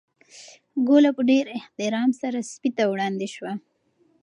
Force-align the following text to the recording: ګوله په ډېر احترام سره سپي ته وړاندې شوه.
ګوله 0.87 1.11
په 1.17 1.21
ډېر 1.29 1.45
احترام 1.57 2.09
سره 2.21 2.37
سپي 2.51 2.69
ته 2.77 2.83
وړاندې 2.91 3.27
شوه. 3.35 3.51